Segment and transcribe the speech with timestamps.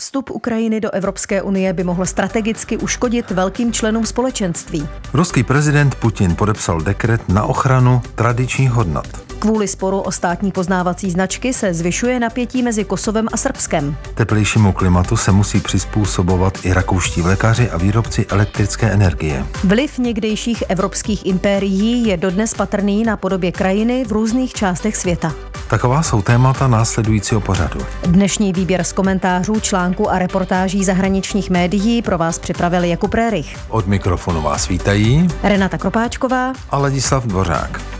[0.00, 4.88] Vstup Ukrajiny do Evropské unie by mohl strategicky uškodit velkým členům společenství.
[5.12, 9.27] Ruský prezident Putin podepsal dekret na ochranu tradičních hodnot.
[9.38, 13.96] Kvůli sporu o státní poznávací značky se zvyšuje napětí mezi Kosovem a Srbskem.
[14.14, 19.46] Teplejšímu klimatu se musí přizpůsobovat i rakouští lékaři a výrobci elektrické energie.
[19.64, 25.32] Vliv někdejších evropských impérií je dodnes patrný na podobě krajiny v různých částech světa.
[25.68, 27.80] Taková jsou témata následujícího pořadu.
[28.06, 33.56] Dnešní výběr z komentářů, článků a reportáží zahraničních médií pro vás připravil Jakub Rérich.
[33.68, 37.97] Od mikrofonu vás vítají Renata Kropáčková a Ladislav Dvořák.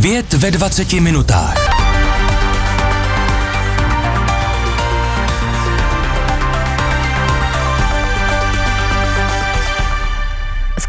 [0.00, 1.70] Svět ve 20 minutách.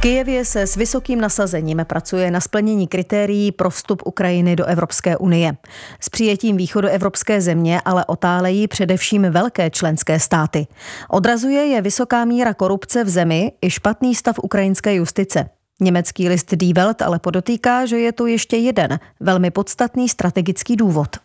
[0.02, 5.54] Kijevě se s vysokým nasazením pracuje na splnění kritérií pro vstup Ukrajiny do Evropské unie.
[6.00, 10.68] S přijetím východu evropské země ale otálejí především velké členské státy.
[11.10, 15.50] Odrazuje je vysoká míra korupce v zemi i špatný stav ukrajinské justice.
[15.82, 21.18] Německý list Die Welt ale podotýká, že je tu ještě jeden velmi podstatný strategický důvod.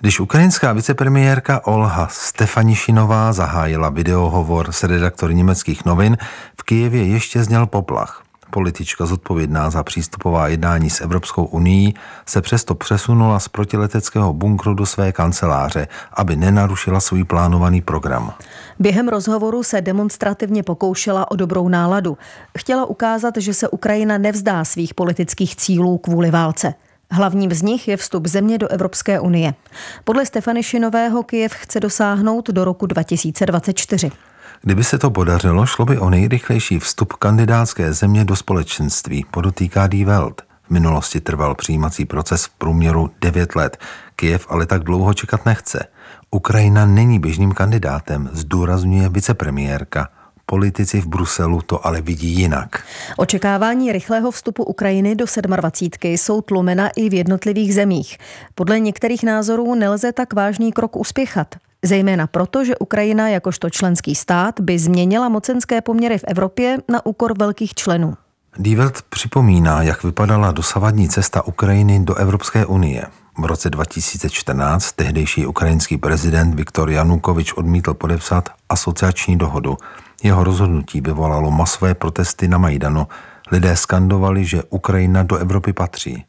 [0.00, 6.16] Když ukrajinská vicepremiérka Olha Stefanišinová zahájila videohovor s redaktory německých novin,
[6.60, 8.25] v Kijevě ještě zněl poplach.
[8.50, 11.94] Politička zodpovědná za přístupová jednání s Evropskou unii
[12.26, 18.32] se přesto přesunula z protileteckého bunkru do své kanceláře, aby nenarušila svůj plánovaný program.
[18.78, 22.18] Během rozhovoru se demonstrativně pokoušela o dobrou náladu.
[22.58, 26.74] Chtěla ukázat, že se Ukrajina nevzdá svých politických cílů kvůli válce.
[27.10, 29.54] Hlavním z nich je vstup země do Evropské unie.
[30.04, 34.10] Podle Stefany Šinového Kyjev chce dosáhnout do roku 2024.
[34.66, 40.06] Kdyby se to podařilo, šlo by o nejrychlejší vstup kandidátské země do společenství, podotýká Die
[40.06, 40.42] Welt.
[40.62, 43.78] V minulosti trval přijímací proces v průměru 9 let.
[44.16, 45.84] Kyjev ale tak dlouho čekat nechce.
[46.30, 50.08] Ukrajina není běžným kandidátem, zdůrazňuje vicepremiérka.
[50.46, 52.82] Politici v Bruselu to ale vidí jinak.
[53.16, 58.18] Očekávání rychlého vstupu Ukrajiny do 27 jsou tlumena i v jednotlivých zemích.
[58.54, 61.54] Podle některých názorů nelze tak vážný krok uspěchat.
[61.86, 67.38] Zejména proto, že Ukrajina jakožto členský stát by změnila mocenské poměry v Evropě na úkor
[67.38, 68.14] velkých členů.
[68.58, 73.02] Die Welt připomíná, jak vypadala dosavadní cesta Ukrajiny do Evropské unie.
[73.38, 79.76] V roce 2014 tehdejší ukrajinský prezident Viktor Janukovič odmítl podepsat asociační dohodu.
[80.22, 83.06] Jeho rozhodnutí vyvolalo masové protesty na Majdanu.
[83.52, 86.24] Lidé skandovali, že Ukrajina do Evropy patří.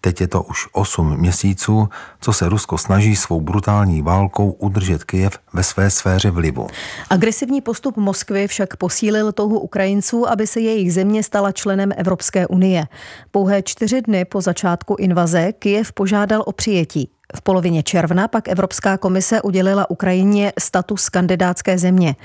[0.00, 1.88] Teď je to už 8 měsíců,
[2.20, 6.66] co se Rusko snaží svou brutální válkou udržet Kyjev ve své sféře vlivu.
[7.10, 12.84] Agresivní postup Moskvy však posílil touhu Ukrajinců, aby se jejich země stala členem Evropské unie.
[13.30, 17.10] Pouhé čtyři dny po začátku invaze Kyjev požádal o přijetí.
[17.36, 22.16] V polovině června pak Evropská komise udělila Ukrajině status kandidátské země.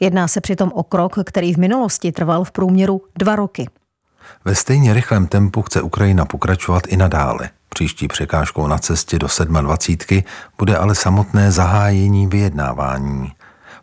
[0.00, 3.68] Jedná se přitom o krok, který v minulosti trval v průměru dva roky.
[4.44, 7.50] Ve stejně rychlém tempu chce Ukrajina pokračovat i nadále.
[7.68, 10.22] Příští překážkou na cestě do 27.
[10.58, 13.32] bude ale samotné zahájení vyjednávání.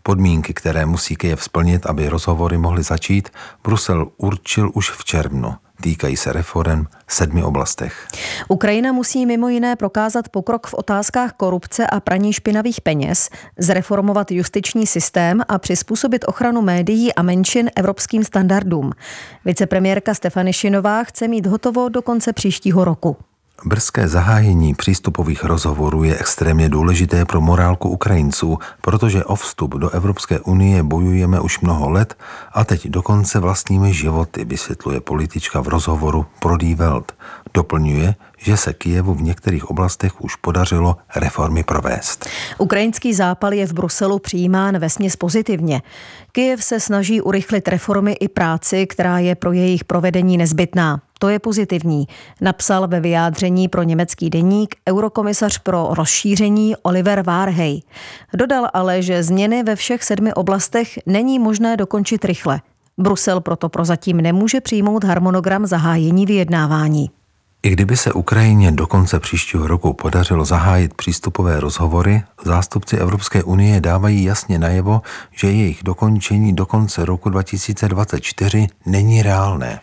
[0.04, 3.30] Podmínky, které musí Kyjev splnit, aby rozhovory mohly začít,
[3.64, 5.56] Brusel určil už v červnu.
[5.82, 8.08] Týkají se reform v sedmi oblastech.
[8.48, 14.88] Ukrajina musí mimo jiné prokázat pokrok v otázkách korupce a praní špinavých peněz, zreformovat justiční
[14.88, 18.92] systém a přizpůsobit ochranu médií a menšin evropským standardům.
[19.46, 23.18] Vicepremiérka Stefany Šinová chce mít hotovo do konce příštího roku.
[23.64, 30.40] Brzké zahájení přístupových rozhovorů je extrémně důležité pro morálku Ukrajinců, protože o vstup do Evropské
[30.40, 32.18] unie bojujeme už mnoho let
[32.54, 37.12] a teď dokonce vlastními životy, vysvětluje politička v rozhovoru pro Die Welt.
[37.54, 42.30] Doplňuje, že se Kijevu v některých oblastech už podařilo reformy provést.
[42.58, 45.82] Ukrajinský zápal je v Bruselu přijímán vesměs pozitivně.
[46.32, 51.02] Kijev se snaží urychlit reformy i práci, která je pro jejich provedení nezbytná.
[51.20, 52.08] To je pozitivní,
[52.42, 57.82] napsal ve vyjádření pro německý deník eurokomisař pro rozšíření Oliver Warhey.
[58.34, 62.62] Dodal ale, že změny ve všech sedmi oblastech není možné dokončit rychle.
[62.98, 67.10] Brusel proto prozatím nemůže přijmout harmonogram zahájení vyjednávání.
[67.66, 73.82] I kdyby se Ukrajině do konce příštího roku podařilo zahájit přístupové rozhovory, zástupci Evropské unie
[73.82, 75.02] dávají jasně najevo,
[75.32, 79.80] že jejich dokončení do konce roku 2024 není reálné.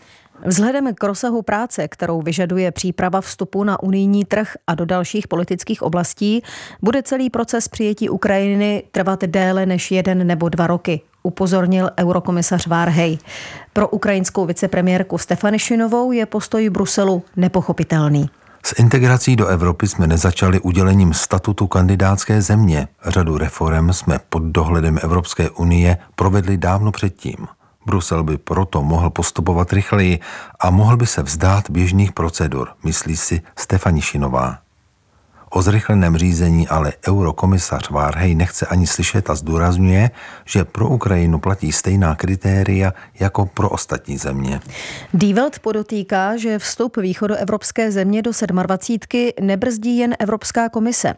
[0.46, 5.82] Vzhledem k rozsahu práce, kterou vyžaduje příprava vstupu na unijní trh a do dalších politických
[5.82, 6.43] oblastí,
[6.82, 13.19] bude celý proces přijetí Ukrajiny trvat déle než jeden nebo dva roky, upozornil eurokomisař Várhej.
[13.72, 18.30] Pro ukrajinskou vicepremiérku Stefany Šinovou je postoj Bruselu nepochopitelný.
[18.64, 22.88] S integrací do Evropy jsme nezačali udělením statutu kandidátské země.
[23.06, 27.36] Řadu reform jsme pod dohledem Evropské unie provedli dávno předtím.
[27.86, 30.20] Brusel by proto mohl postupovat rychleji
[30.60, 34.62] a mohl by se vzdát běžných procedur, myslí si Stefanišinová.
[35.54, 40.10] O zrychleném řízení ale eurokomisař Várhej nechce ani slyšet a zdůrazňuje,
[40.44, 44.60] že pro Ukrajinu platí stejná kritéria jako pro ostatní země.
[45.14, 48.31] Die Welt podotýká, že vstup východoevropské země do
[48.62, 49.31] 27.
[49.40, 51.14] nebrzdí jen Evropská komise.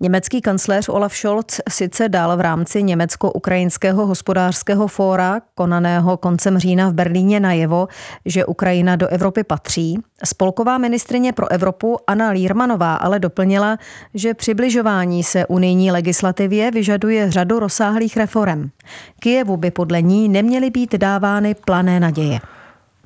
[0.00, 6.92] Německý kancléř Olaf Scholz sice dal v rámci německo-ukrajinského hospodářského fóra, konaného koncem října v
[6.92, 7.88] Berlíně najevo,
[8.24, 9.98] že Ukrajina do Evropy patří.
[10.24, 13.75] Spolková ministrině pro Evropu Anna Lírmanová ale doplnila,
[14.14, 18.70] že přibližování se unijní legislativě vyžaduje řadu rozsáhlých reform.
[19.20, 22.40] Kijevu by podle ní neměly být dávány plané naděje.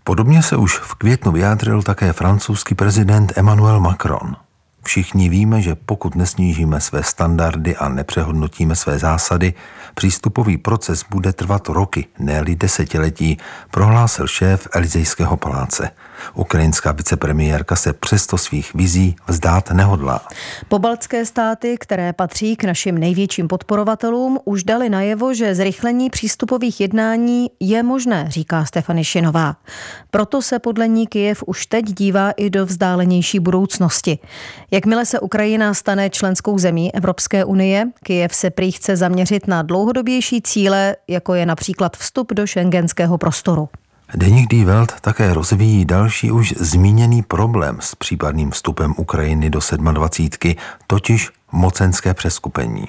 [0.04, 4.36] Podobně se už v květnu vyjádřil také francouzský prezident Emmanuel Macron.
[4.82, 9.54] Všichni víme, že pokud nesnížíme své standardy a nepřehodnotíme své zásady,
[9.94, 13.38] přístupový proces bude trvat roky, ne desetiletí,
[13.70, 15.90] prohlásil šéf Elizejského paláce.
[16.34, 20.20] Ukrajinská vicepremiérka se přesto svých vizí vzdát nehodlá.
[20.68, 27.50] Pobaltské státy, které patří k našim největším podporovatelům, už dali najevo, že zrychlení přístupových jednání
[27.60, 29.56] je možné, říká Stefany Šinová.
[30.10, 34.18] Proto se podle ní Kyjev už teď dívá i do vzdálenější budoucnosti.
[34.70, 40.42] Jakmile se Ukrajina stane členskou zemí Evropské unie, Kyjev se prý chce zaměřit na dlouhodobější
[40.42, 43.68] cíle, jako je například vstup do šengenského prostoru.
[44.14, 50.54] Deník Die Welt také rozvíjí další už zmíněný problém s případným vstupem Ukrajiny do 27,
[50.86, 52.86] totiž mocenské přeskupení.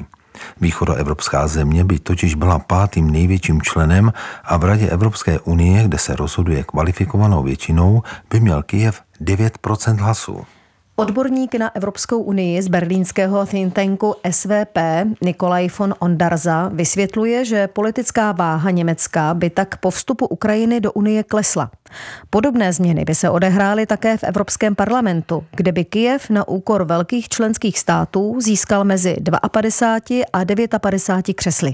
[0.61, 4.13] Východoevropská země by totiž byla pátým největším členem
[4.43, 10.45] a v Radě Evropské unie, kde se rozhoduje kvalifikovanou většinou, by měl Kyjev 9% hlasů.
[11.01, 14.77] Odborník na Evropskou unii z berlínského think tanku SVP
[15.21, 21.23] Nikolaj von Ondarza vysvětluje, že politická váha Německa by tak po vstupu Ukrajiny do Unie
[21.23, 21.71] klesla.
[22.29, 27.29] Podobné změny by se odehrály také v Evropském parlamentu, kde by Kijev na úkor velkých
[27.29, 29.15] členských států získal mezi
[29.51, 30.27] 52
[30.71, 31.73] a 59 křesly.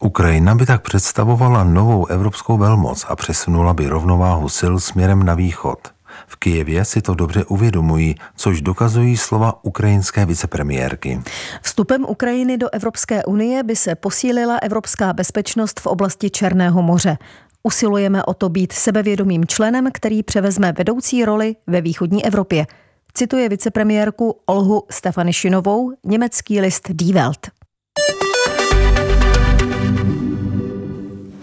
[0.00, 5.78] Ukrajina by tak představovala novou evropskou velmoc a přesunula by rovnováhu sil směrem na východ–
[6.28, 11.20] v Kijevě si to dobře uvědomují, což dokazují slova ukrajinské vicepremiérky.
[11.62, 17.18] Vstupem Ukrajiny do Evropské unie by se posílila evropská bezpečnost v oblasti Černého moře.
[17.62, 22.66] Usilujeme o to být sebevědomým členem, který převezme vedoucí roli ve východní Evropě.
[23.14, 27.57] Cituje vicepremiérku Olhu Stefanišinovou, německý list Die Welt.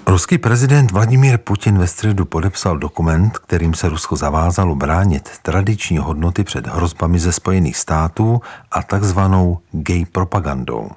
[0.07, 6.43] Ruský prezident Vladimír Putin ve středu podepsal dokument, kterým se Rusko zavázalo bránit tradiční hodnoty
[6.43, 8.41] před hrozbami ze Spojených států
[8.71, 10.89] a takzvanou gay propagandou.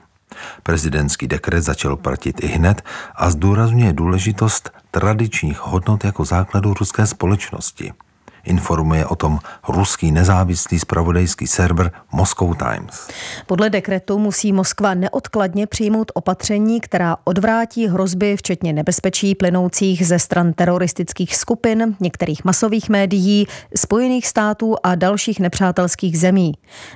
[0.62, 2.82] Prezidentský dekret začal platit i hned
[3.14, 7.93] a zdůrazňuje důležitost tradičních hodnot jako základu ruské společnosti–
[8.44, 9.38] informuje o tom
[9.69, 13.08] ruský nezávislý spravodajský server Moscow Times.
[13.46, 20.52] Podle dekretu musí Moskva neodkladně přijmout opatření, která odvrátí hrozby, včetně nebezpečí plynoucích ze stran
[20.52, 23.46] teroristických skupin, některých masových médií,
[23.76, 26.52] Spojených států a dalších nepřátelských zemí.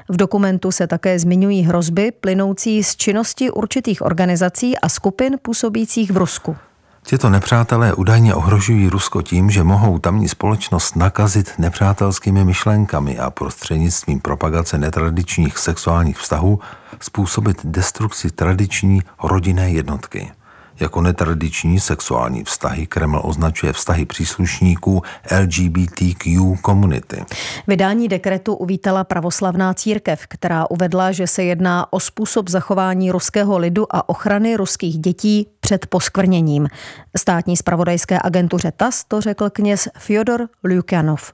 [0.08, 6.16] V dokumentu se také zmiňují hrozby plynoucí z činnosti určitých organizací a skupin působících v
[6.16, 6.56] Rusku.
[7.04, 14.20] Tito nepřátelé údajně ohrožují Rusko tím, že mohou tamní společnost nakazit nepřátelskými myšlenkami a prostřednictvím
[14.20, 16.60] propagace netradičních sexuálních vztahů
[17.00, 20.32] způsobit destrukci tradiční rodinné jednotky.
[20.80, 25.02] Jako netradiční sexuální vztahy Kreml označuje vztahy příslušníků
[25.40, 27.24] LGBTQ komunity.
[27.66, 33.86] Vydání dekretu uvítala pravoslavná církev, která uvedla, že se jedná o způsob zachování ruského lidu
[33.96, 36.68] a ochrany ruských dětí před poskvrněním.
[37.16, 41.32] Státní spravodajské agentuře TAS to řekl kněz Fyodor Lukjanov.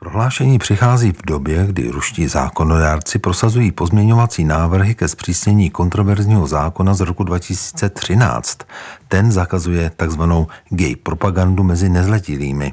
[0.00, 7.00] Prohlášení přichází v době, kdy ruští zákonodárci prosazují pozměňovací návrhy ke zpřísnění kontroverzního zákona z
[7.00, 8.58] roku 2013.
[9.08, 12.72] Ten zakazuje takzvanou gay propagandu mezi nezletilými.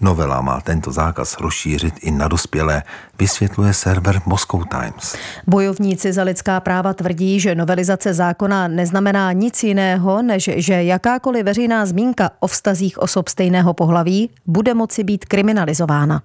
[0.00, 2.82] Novela má tento zákaz rozšířit i na dospělé,
[3.18, 5.16] vysvětluje server Moscow Times.
[5.46, 11.86] Bojovníci za lidská práva tvrdí, že novelizace zákona neznamená nic jiného, než že jakákoliv veřejná
[11.86, 16.22] zmínka o vztazích osob stejného pohlaví bude moci být kriminalizována.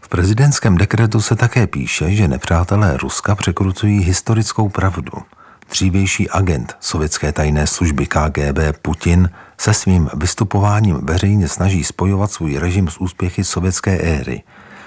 [0.00, 5.12] V prezidentském dekretu se také píše, že nepřátelé Ruska překrucují historickou pravdu.
[5.70, 12.88] Dřívější agent sovětské tajné služby KGB Putin se svým vystupováním veřejně snaží spojovat svůj režim
[12.88, 14.42] s úspěchy sovětské éry.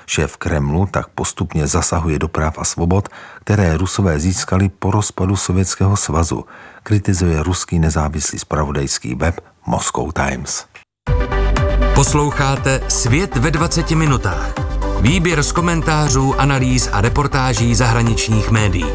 [0.08, 5.98] Šéf Kremlu tak postupně zasahuje do práv a svobod, které Rusové získali po rozpadu Sovětského
[5.98, 6.46] svazu,
[6.84, 10.66] kritizuje ruský nezávislý spravodajský web Moscow Times.
[11.96, 14.77] Posloucháte Svět ve 20 minutách.
[15.02, 18.86] Výběr z komentářů, analýz a reportáží zahraničních médií.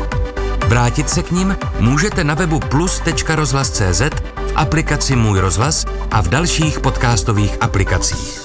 [0.68, 4.00] Vrátit se k ním můžete na webu plus.rozhlas.cz,
[4.36, 8.42] v aplikaci Můj rozhlas a v dalších podcastových aplikacích.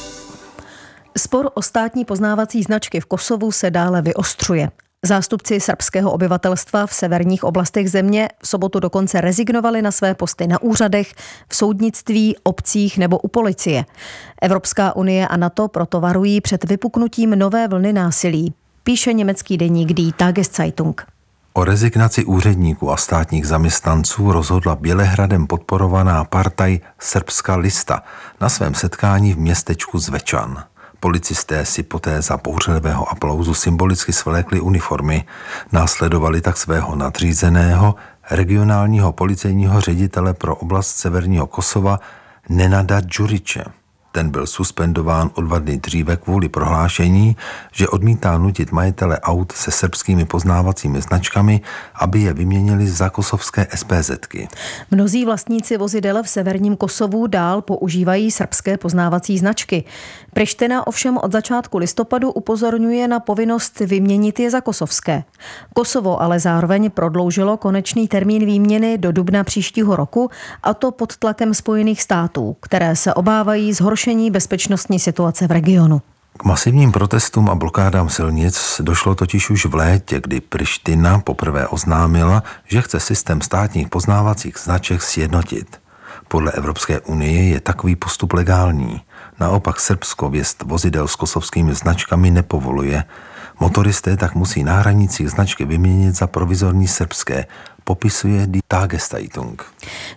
[1.18, 4.70] Spor o státní poznávací značky v Kosovu se dále vyostřuje.
[5.06, 10.62] Zástupci srbského obyvatelstva v severních oblastech země v sobotu dokonce rezignovali na své posty na
[10.62, 11.14] úřadech,
[11.48, 13.86] v soudnictví, obcích nebo u policie.
[14.42, 20.14] Evropská unie a NATO proto varují před vypuknutím nové vlny násilí, píše německý deník Die
[20.14, 21.06] Tageszeitung.
[21.54, 28.04] O rezignaci úředníků a státních zaměstnanců rozhodla Bělehradem podporovaná partaj Srbská lista
[28.42, 30.64] na svém setkání v městečku Zvečan.
[31.00, 35.26] Policisté si poté za bouřlivého aplauzu symbolicky svlékli uniformy,
[35.72, 37.96] následovali tak svého nadřízeného,
[38.32, 42.00] regionálního policejního ředitele pro oblast severního Kosova
[42.50, 43.64] Nenada Džuriče.
[44.12, 47.38] Ten byl suspendován o dva dny dříve kvůli prohlášení,
[47.72, 51.62] že odmítá nutit majitele aut se srbskými poznávacími značkami,
[51.96, 54.48] aby je vyměnili za kosovské SPZky.
[54.92, 59.84] Mnozí vlastníci vozidel v severním Kosovu dál používají srbské poznávací značky.
[60.38, 65.24] Priština ovšem od začátku listopadu upozorňuje na povinnost vyměnit je za kosovské.
[65.74, 70.30] Kosovo ale zároveň prodloužilo konečný termín výměny do dubna příštího roku,
[70.64, 76.02] a to pod tlakem Spojených států, které se obávají zhoršení bezpečnostní situace v regionu.
[76.38, 82.44] K masivním protestům a blokádám silnic došlo totiž už v létě, kdy Priština poprvé oznámila,
[82.68, 85.78] že chce systém státních poznávacích značek sjednotit.
[86.28, 89.02] Podle Evropské unie je takový postup legální.
[89.40, 93.04] Naopak Srbsko věst vozidel s kosovskými značkami nepovoluje.
[93.60, 97.46] Motoristé tak musí na hranicích značky vyměnit za provizorní srbské,
[97.84, 99.64] popisuje Die Tageszeitung.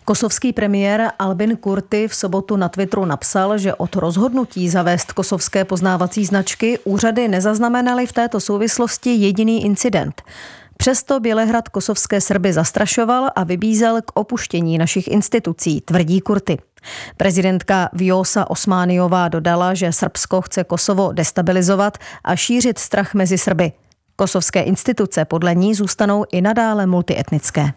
[0.04, 6.24] Kosovský premiér Albin Kurty v sobotu na Twitteru napsal, že od rozhodnutí zavést kosovské poznávací
[6.24, 10.22] značky úřady nezaznamenaly v této souvislosti jediný incident.
[10.80, 16.58] Přesto Bělehrad kosovské Srby zastrašoval a vybízel k opuštění našich institucí, tvrdí Kurty.
[17.16, 23.72] Prezidentka Vjosa Osmániová dodala, že Srbsko chce Kosovo destabilizovat a šířit strach mezi Srby.
[24.16, 27.72] Kosovské instituce podle ní zůstanou i nadále multietnické.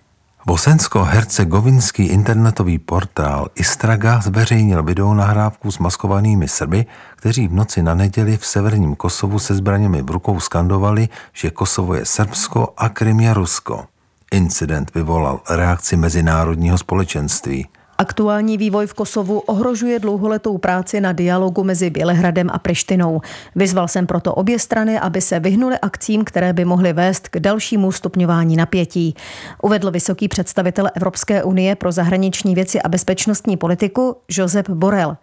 [0.45, 6.85] Bosensko-hercegovinský internetový portál Istraga zveřejnil video nahrávku s maskovanými Srby,
[7.15, 11.95] kteří v noci na neděli v severním Kosovu se zbraněmi v rukou skandovali, že Kosovo
[11.95, 13.85] je Srbsko a Krym je Rusko.
[14.31, 21.89] Incident vyvolal reakci mezinárodního společenství– Aktuální vývoj v Kosovu ohrožuje dlouholetou práci na dialogu mezi
[21.89, 23.21] Bělehradem a Prištinou.
[23.55, 27.91] Vyzval jsem proto obě strany, aby se vyhnuli akcím, které by mohly vést k dalšímu
[27.91, 29.15] stupňování napětí.
[29.61, 35.17] Uvedl vysoký představitel Evropské unie pro zahraniční věci a bezpečnostní politiku Josep Borrell.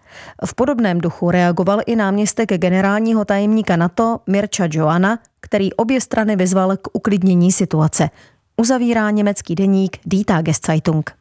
[0.46, 6.76] V podobném duchu reagoval i náměstek generálního tajemníka NATO Mirča Joana, který obě strany vyzval
[6.76, 8.10] k uklidnění situace.
[8.56, 11.20] Uzavírá německý deník Die Tageszeitung.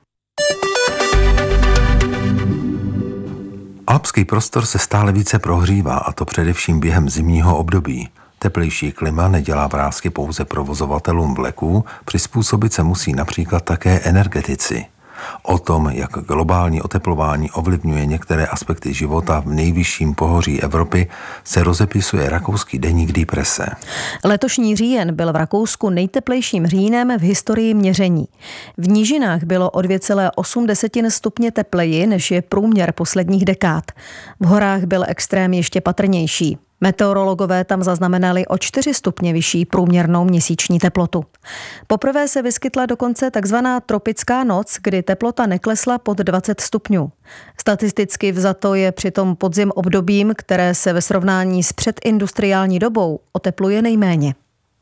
[3.89, 8.09] Alpský prostor se stále více prohřívá, a to především během zimního období.
[8.39, 14.85] Teplejší klima nedělá vrázky pouze provozovatelům vleků, přizpůsobit se musí například také energetici.
[15.43, 21.07] O tom, jak globální oteplování ovlivňuje některé aspekty života v nejvyšším pohoří Evropy,
[21.43, 23.69] se rozepisuje rakouský deník Die Presse.
[24.23, 28.25] Letošní říjen byl v Rakousku nejteplejším říjnem v historii měření.
[28.77, 33.83] V nížinách bylo o 2,8 stupně tepleji, než je průměr posledních dekád.
[34.39, 36.57] V horách byl extrém ještě patrnější.
[36.81, 41.25] Meteorologové tam zaznamenali o 4 stupně vyšší průměrnou měsíční teplotu.
[41.87, 47.11] Poprvé se vyskytla dokonce takzvaná tropická noc, kdy teplota neklesla pod 20 stupňů.
[47.59, 54.35] Statisticky vzato je přitom podzim obdobím, které se ve srovnání s předindustriální dobou otepluje nejméně.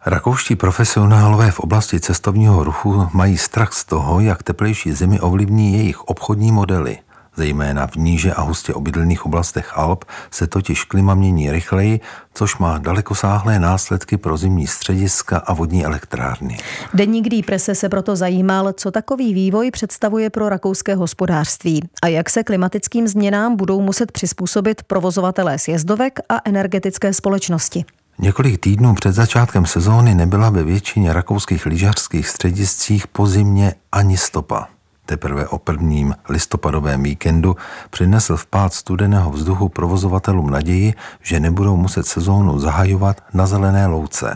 [0.05, 6.01] Rakouští profesionálové v oblasti cestovního ruchu mají strach z toho, jak teplejší zimy ovlivní jejich
[6.01, 6.97] obchodní modely.
[7.37, 11.99] Zejména v níže a hustě obydlených oblastech Alp se totiž klima mění rychleji,
[12.33, 16.57] což má dalekosáhlé následky pro zimní střediska a vodní elektrárny.
[16.93, 22.29] Deník D Presse se proto zajímal, co takový vývoj představuje pro rakouské hospodářství a jak
[22.29, 27.85] se klimatickým změnám budou muset přizpůsobit provozovatelé sjezdovek a energetické společnosti.
[28.19, 34.67] Několik týdnů před začátkem sezóny nebyla ve většině rakouských lyžařských střediscích po zimě ani stopa.
[35.07, 37.55] Teprve o prvním listopadovém víkendu
[37.89, 44.35] přinesl vpád studeného vzduchu provozovatelům naději, že nebudou muset sezónu zahajovat na zelené louce.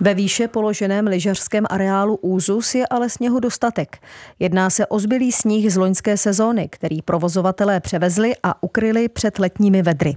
[0.00, 3.98] Ve výše položeném lyžařském areálu Úzus je ale sněhu dostatek.
[4.38, 9.82] Jedná se o zbylý sníh z loňské sezóny, který provozovatelé převezli a ukryli před letními
[9.82, 10.16] vedry.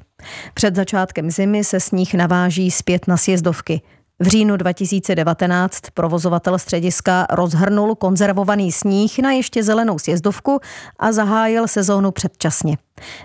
[0.53, 3.81] Před začátkem zimy se sníh naváží zpět na sjezdovky.
[4.19, 10.59] V říjnu 2019 provozovatel střediska rozhrnul konzervovaný sníh na ještě zelenou sjezdovku
[10.99, 12.77] a zahájil sezónu předčasně.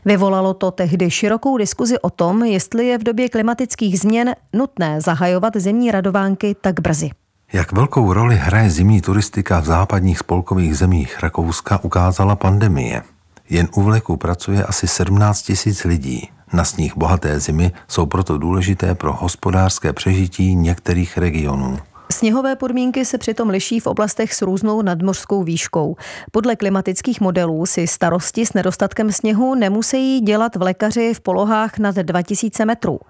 [0.04, 5.56] Vyvolalo to tehdy širokou diskuzi o tom, jestli je v době klimatických změn nutné zahajovat
[5.56, 7.10] zimní radovánky tak brzy.
[7.52, 13.02] Jak velkou roli hraje zimní turistika v západních spolkových zemích Rakouska ukázala pandemie.
[13.50, 16.28] Jen u vleku pracuje asi 17 tisíc lidí.
[16.52, 21.78] Na sníh bohaté zimy jsou proto důležité pro hospodářské přežití některých regionů.
[22.12, 25.96] Sněhové podmínky se přitom liší v oblastech s různou nadmořskou výškou.
[26.32, 31.94] Podle klimatických modelů si starosti s nedostatkem sněhu nemusí dělat v lékaři v polohách nad
[31.94, 33.00] 2000 metrů.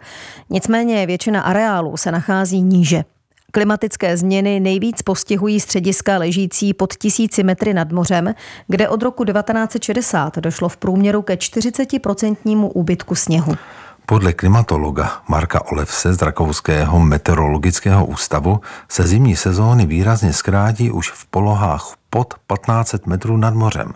[0.50, 3.04] Nicméně většina areálu se nachází níže.
[3.50, 8.34] Klimatické změny nejvíc postihují střediska ležící pod tisíci metry nad mořem,
[8.68, 13.56] kde od roku 1960 došlo v průměru ke 40% úbytku sněhu.
[14.06, 21.26] Podle klimatologa Marka Olevse z Rakouského meteorologického ústavu se zimní sezóny výrazně zkrátí už v
[21.26, 23.92] polohách pod 1500 metrů nad mořem.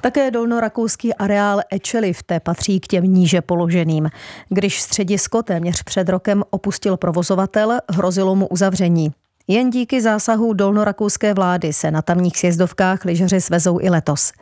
[0.00, 4.10] Také dolnorakouský areál Ečelifte patří k těm níže položeným.
[4.48, 9.12] Když středisko téměř před rokem opustil provozovatel, hrozilo mu uzavření.
[9.48, 14.32] Jen díky zásahu dolnorakouské vlády se na tamních sjezdovkách lyžaři svezou i letos.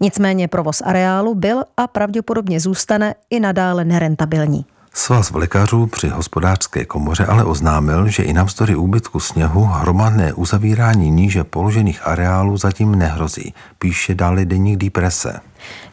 [0.00, 4.64] Nicméně provoz areálu byl a pravděpodobně zůstane i nadále nerentabilní.
[4.96, 11.44] Svaz vlekařů při hospodářské komoře ale oznámil, že i navzdory úbytku sněhu hromadné uzavírání níže
[11.44, 15.40] položených areálů zatím nehrozí, píše dále deník Deprese.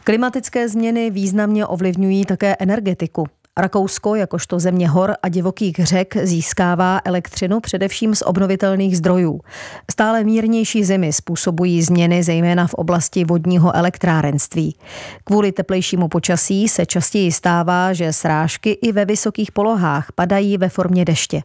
[0.04, 3.26] Klimatické změny významně ovlivňují také energetiku.
[3.60, 9.40] Rakousko, jakožto země hor a divokých řek, získává elektřinu především z obnovitelných zdrojů.
[9.90, 14.76] Stále mírnější zimy způsobují změny zejména v oblasti vodního elektrárenství.
[15.24, 21.04] Kvůli teplejšímu počasí se častěji stává, že srážky i ve vysokých polohách padají ve formě
[21.04, 21.42] deště.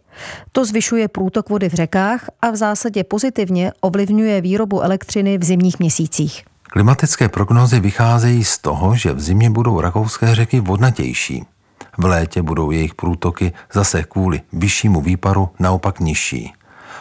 [0.51, 5.79] To zvyšuje průtok vody v řekách a v zásadě pozitivně ovlivňuje výrobu elektřiny v zimních
[5.79, 6.43] měsících.
[6.63, 11.45] Klimatické prognózy vycházejí z toho, že v zimě budou rakouské řeky vodnatější.
[11.97, 16.53] V létě budou jejich průtoky zase kvůli vyššímu výparu naopak nižší.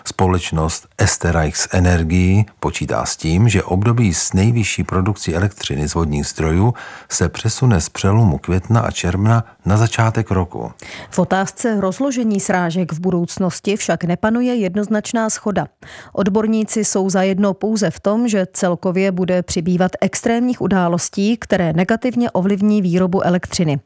[0.09, 6.75] Společnost Esterreichs Energii počítá s tím, že období s nejvyšší produkcí elektřiny z vodních zdrojů
[7.09, 10.73] se přesune z přelomu května a června na začátek roku.
[11.11, 15.67] V otázce rozložení srážek v budoucnosti však nepanuje jednoznačná schoda.
[16.13, 22.83] Odborníci jsou zajedno pouze v tom, že celkově bude přibývat extrémních událostí, které negativně ovlivní
[22.83, 23.81] výrobu elektřiny.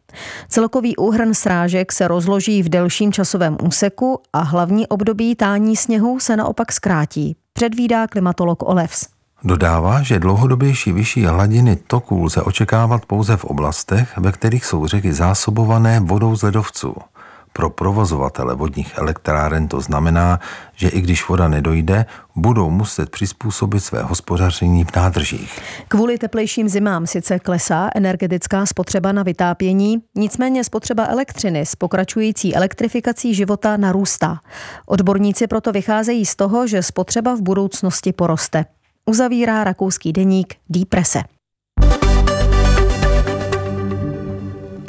[0.49, 6.37] Celkový úhrn srážek se rozloží v delším časovém úseku a hlavní období tání sněhu se
[6.37, 9.07] naopak zkrátí, předvídá klimatolog Olevs.
[9.45, 15.13] Dodává, že dlouhodobější vyšší hladiny toků lze očekávat pouze v oblastech, ve kterých jsou řeky
[15.13, 16.95] zásobované vodou z ledovců.
[17.53, 20.41] Pro provozovatele vodních elektráren to znamená,
[20.75, 25.61] že i když voda nedojde, budou muset přizpůsobit své hospodaření v nádržích.
[25.89, 33.35] Kvůli teplejším zimám sice klesá energetická spotřeba na vytápění, nicméně spotřeba elektřiny s pokračující elektrifikací
[33.35, 34.41] života narůstá.
[34.87, 38.65] Odborníci proto vycházejí z toho, že spotřeba v budoucnosti poroste.
[39.07, 41.23] Uzavírá rakouský deník Deprese.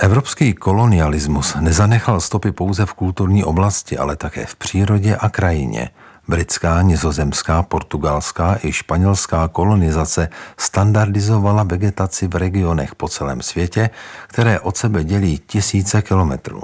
[0.01, 5.89] Evropský kolonialismus nezanechal stopy pouze v kulturní oblasti, ale také v přírodě a krajině.
[6.27, 13.89] Britská, nizozemská, portugalská i španělská kolonizace standardizovala vegetaci v regionech po celém světě,
[14.27, 16.61] které od sebe dělí tisíce kilometrů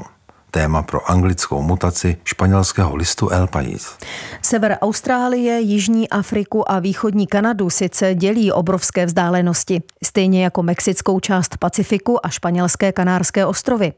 [0.58, 3.98] téma pro anglickou mutaci španělského listu El País.
[4.42, 11.58] Sever Austrálie, Jižní Afriku a východní Kanadu sice dělí obrovské vzdálenosti, stejně jako mexickou část
[11.58, 13.94] Pacifiku a španělské kanárské ostrovy.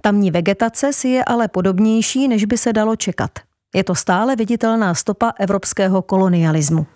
[0.00, 3.30] Tamní vegetace si je ale podobnější, než by se dalo čekat.
[3.74, 6.86] Je to stále viditelná stopa evropského kolonialismu.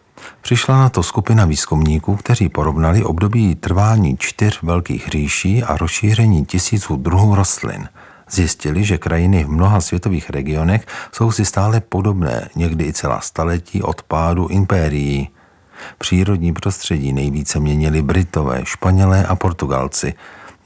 [0.40, 6.96] Přišla na to skupina výzkumníků, kteří porovnali období trvání čtyř velkých říší a rozšíření tisíců
[6.96, 7.88] druhů rostlin–
[8.30, 13.82] Zjistili, že krajiny v mnoha světových regionech jsou si stále podobné, někdy i celá staletí
[13.82, 15.28] od pádu impérií.
[15.98, 20.14] Přírodní prostředí nejvíce měnili Britové, Španělé a Portugalci.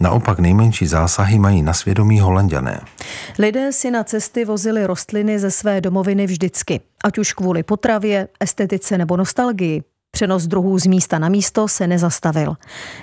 [0.00, 2.80] Naopak nejmenší zásahy mají na svědomí holanděné.
[3.38, 8.98] Lidé si na cesty vozili rostliny ze své domoviny vždycky, ať už kvůli potravě, estetice
[8.98, 9.82] nebo nostalgii.
[10.18, 12.56] Přenos druhů z místa na místo se nezastavil.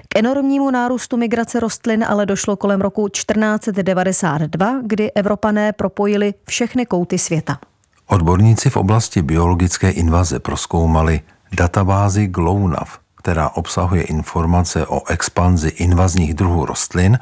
[0.10, 7.17] K enormnímu nárůstu migrace rostlin ale došlo kolem roku 1492, kdy Evropané propojili všechny kouty
[7.17, 7.60] světa.
[8.08, 11.21] Odborníci v oblasti biologické invaze proskoumali
[11.58, 17.19] databázi GLONAV, která obsahuje informace o expanzi invazních druhů rostlin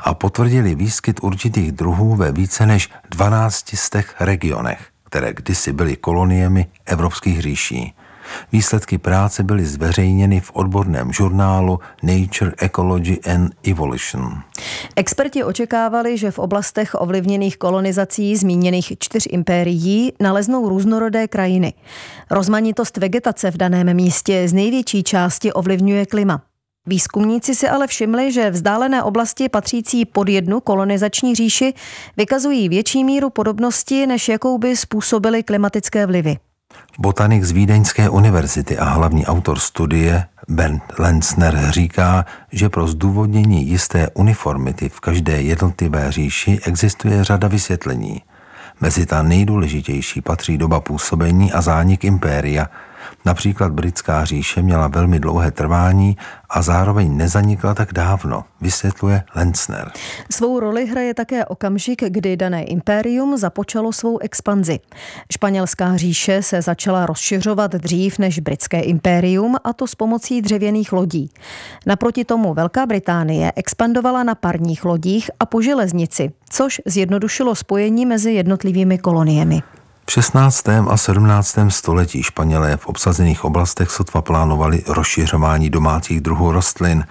[0.00, 3.64] a potvrdili výskyt určitých druhů ve více než 12
[4.20, 7.94] regionech, které kdysi byly koloniemi evropských říší.
[8.52, 14.42] Výsledky práce byly zveřejněny v odborném žurnálu Nature Ecology and Evolution.
[14.96, 21.72] Experti očekávali, že v oblastech ovlivněných kolonizací zmíněných čtyř impérií naleznou různorodé krajiny.
[22.30, 26.42] Rozmanitost vegetace v daném místě z největší části ovlivňuje klima.
[26.86, 31.74] Výzkumníci si ale všimli, že vzdálené oblasti patřící pod jednu kolonizační říši
[32.16, 36.36] vykazují větší míru podobnosti, než jakou by způsobily klimatické vlivy.
[36.98, 44.08] Botanik z Vídeňské univerzity a hlavní autor studie Bernd Lenzner říká, že pro zdůvodnění jisté
[44.14, 48.22] uniformity v každé jednotlivé říši existuje řada vysvětlení.
[48.80, 52.68] Mezi ta nejdůležitější patří doba působení a zánik impéria–
[53.26, 56.16] Například britská říše měla velmi dlouhé trvání
[56.50, 59.90] a zároveň nezanikla tak dávno, vysvětluje Lenzner.
[60.30, 64.80] Svou roli hraje také okamžik, kdy dané impérium započalo svou expanzi.
[65.32, 71.30] Španělská říše se začala rozšiřovat dřív než britské impérium a to s pomocí dřevěných lodí.
[71.86, 78.32] Naproti tomu Velká Británie expandovala na parních lodích a po železnici, což zjednodušilo spojení mezi
[78.32, 79.62] jednotlivými koloniemi.
[80.06, 80.68] V 16.
[80.68, 81.58] a 17.
[81.68, 87.04] století Španělé v obsazených oblastech sotva plánovali rozšiřování domácích druhů rostlin.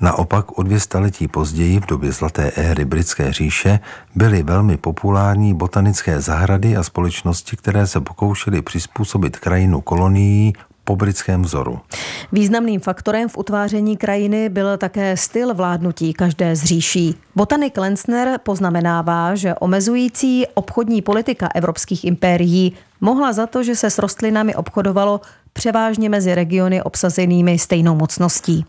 [0.00, 3.80] Naopak o dvě staletí později, v době zlaté éry britské říše,
[4.14, 10.52] byly velmi populární botanické zahrady a společnosti, které se pokoušely přizpůsobit krajinu kolonií
[10.84, 11.80] po britském vzoru.
[12.32, 17.14] Významným faktorem v utváření krajiny byl také styl vládnutí každé z říší.
[17.36, 23.98] Botanik Lenzner poznamenává, že omezující obchodní politika evropských impérií mohla za to, že se s
[23.98, 25.20] rostlinami obchodovalo
[25.52, 28.64] převážně mezi regiony obsazenými stejnou mocností.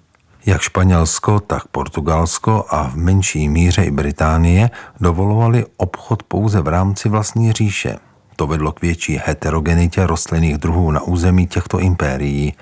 [0.45, 4.69] Jak Španělsko, tak Portugalsko a v menší míře i Británie
[5.01, 7.97] dovolovali obchod pouze v rámci vlastní říše.
[8.36, 12.54] To vedlo k větší heterogenitě rostlinných druhů na území těchto impérií.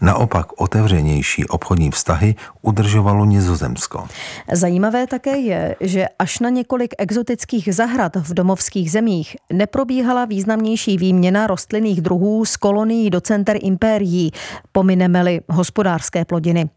[0.00, 4.08] Naopak otevřenější obchodní vztahy udržovalo Nizozemsko.
[4.52, 11.46] Zajímavé také je, že až na několik exotických zahrad v domovských zemích neprobíhala významnější výměna
[11.46, 14.32] rostlinných druhů z kolonií do center impérií,
[14.72, 16.68] pomineme-li hospodářské plodiny.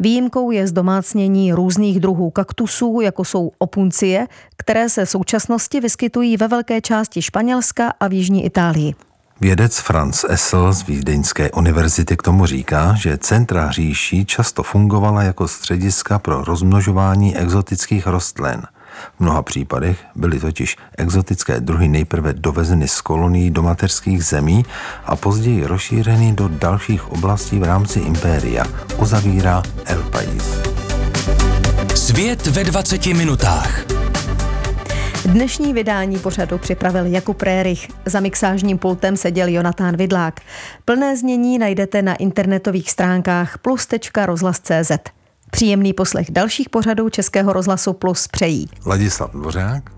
[0.00, 6.48] Výjimkou je zdomácnění různých druhů kaktusů, jako jsou opuncie, které se v současnosti vyskytují ve
[6.48, 8.94] velké části Španělska a v Jižní Itálii.
[9.40, 15.48] Vědec Franz Essel z Vídeňské univerzity k tomu říká, že centra říší často fungovala jako
[15.48, 18.62] střediska pro rozmnožování exotických rostlin–
[19.16, 24.64] v mnoha případech byly totiž exotické druhy nejprve dovezeny z kolonií do mateřských zemí
[25.04, 28.64] a později rozšířeny do dalších oblastí v rámci impéria,
[28.98, 30.60] uzavírá El País.
[31.94, 33.84] Svět ve 20 minutách.
[35.24, 37.88] Dnešní vydání pořadu připravil Jakub Rérich.
[38.06, 40.40] Za mixážním pultem seděl Jonatán Vidlák.
[40.84, 45.19] Plné znění najdete na internetových stránkách plus.rozhlas.cz.
[45.50, 49.90] Příjemný poslech dalších pořadů Českého rozhlasu Plus přejí Ladislav Dvořák